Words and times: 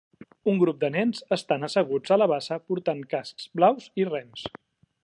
Un 0.53 0.55
grup 0.61 0.79
de 0.83 0.89
nens 0.95 1.21
estan 1.37 1.67
asseguts 1.69 2.15
a 2.17 2.17
la 2.23 2.29
bassa 2.33 2.59
portant 2.73 3.05
cascs 3.13 3.53
blaus 3.61 3.89
i 4.05 4.11
rems. 4.13 4.53